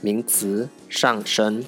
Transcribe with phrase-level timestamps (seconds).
[0.00, 1.62] 名词，上升。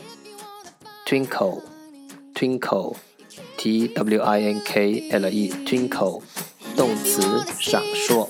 [1.06, 6.22] twinkle，twinkle，t w i n k l e，twinkle。
[6.79, 7.21] 动词
[7.59, 8.29] 闪烁。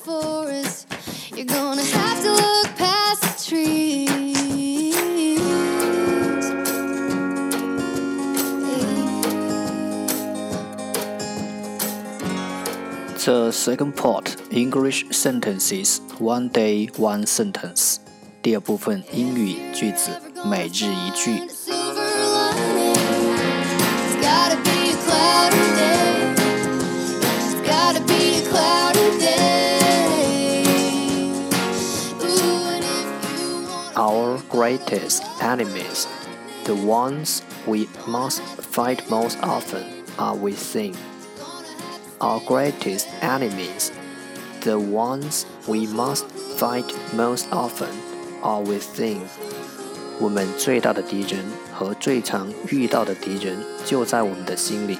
[13.25, 17.97] The second part English sentences one day one sentence。
[18.43, 20.11] 第二部分英语句子
[20.45, 21.58] 每日一句。
[34.59, 36.07] greatest enemies,
[36.65, 40.95] the ones we must fight most often, are within.
[42.21, 43.91] Our greatest enemies,
[44.61, 46.25] the ones we must
[46.57, 47.89] fight most often,
[48.41, 49.21] are within.
[50.19, 51.43] 我们最大的敌人
[51.73, 54.97] 和最常遇到的敌人就在我们的心里。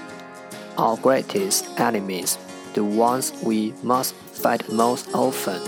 [0.76, 2.36] Our greatest enemies,
[2.74, 5.62] the ones we must fight most often,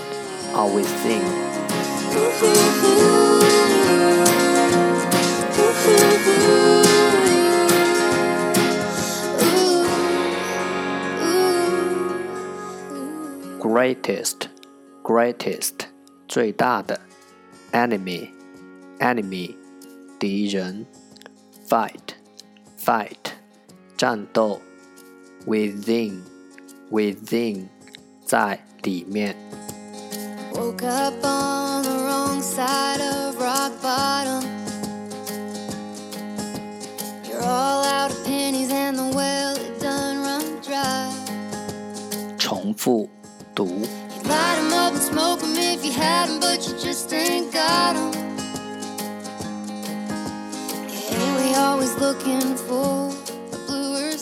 [0.53, 1.47] are within.
[13.71, 14.47] greatest
[15.03, 15.87] greatest
[16.27, 16.99] 最大的
[17.71, 18.29] enemy
[18.99, 19.55] enemy
[20.19, 20.85] 敌人
[21.67, 22.15] fight
[22.77, 23.33] fight
[23.97, 24.61] 战斗
[25.45, 26.21] within
[26.91, 27.67] within
[28.25, 29.35] 在里面
[30.53, 34.43] Woke up on the wrong side of rock bottom
[37.23, 41.11] You're all out of pennies and the well it done run dry
[42.37, 43.09] 重复
[43.64, 44.02] 读。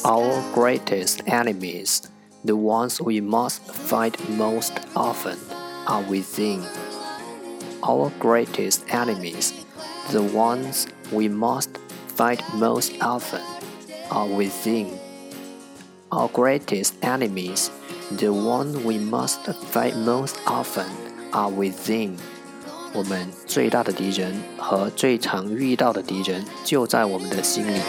[0.04, 2.02] Our greatest enemies,
[2.44, 5.38] the ones we must fight most often,
[5.86, 6.64] are within.
[7.82, 9.52] Our greatest enemies,
[10.10, 11.78] the ones we must
[12.08, 13.42] fight most often,
[14.10, 14.98] are within.
[16.10, 17.70] Our greatest enemies
[18.16, 20.86] the one we must fight most often
[21.32, 22.16] are within.
[22.92, 27.80] 我们最大的敌人和最常遇到的敌人就在我们的心里。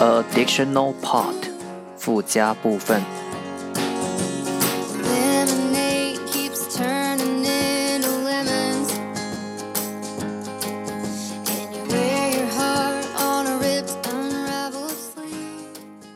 [0.00, 1.34] Additional part
[1.98, 3.02] 附加部分。《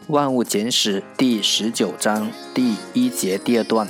[0.07, 3.87] 万物简史》第十九章第一节第二段。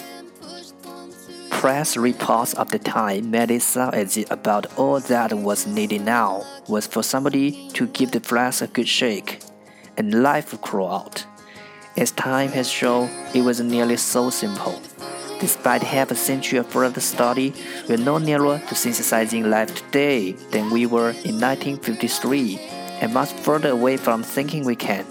[1.49, 6.01] Press reports of the time made it sound as if about all that was needed
[6.03, 9.39] now was for somebody to give the flask a good shake,
[9.95, 11.25] and life would crawl out.
[11.95, 14.81] As time has shown, it was nearly so simple.
[15.39, 17.53] Despite half a century of further study,
[17.87, 22.59] we're no nearer to synthesizing life today than we were in 1953,
[23.01, 25.05] and much further away from thinking we can.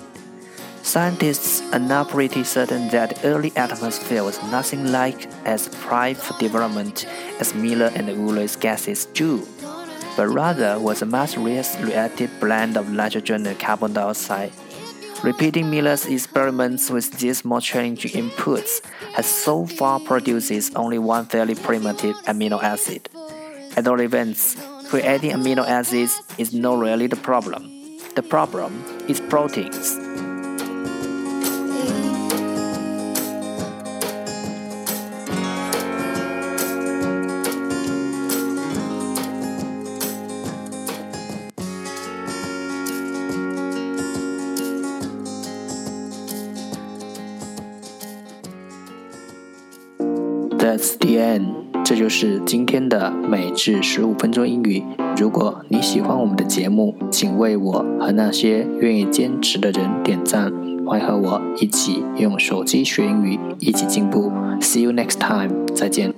[0.87, 7.05] Scientists are now pretty certain that early atmosphere was nothing like as ripe for development
[7.41, 9.45] as Miller and Urey's gases do,
[10.15, 14.53] but rather was a less reactive blend of nitrogen and carbon dioxide.
[15.25, 18.81] Repeating Miller's experiments with these more challenging inputs
[19.13, 23.09] has so far produced only one fairly primitive amino acid.
[23.75, 24.55] At all events,
[24.87, 27.69] creating amino acids is not really the problem.
[28.15, 30.06] The problem is proteins.
[50.77, 51.41] SDN，
[51.83, 54.83] 这就是今天的每日十五分钟英语。
[55.18, 60.53] 如果你喜欢我们的节目，请为我和那些愿意坚持的人点赞。
[60.85, 64.31] 欢迎和我一起用手机学英语，一起进步。
[64.62, 66.13] See you next time，再见。